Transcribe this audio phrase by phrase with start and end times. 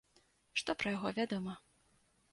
[0.61, 1.53] Што пра яго вядома?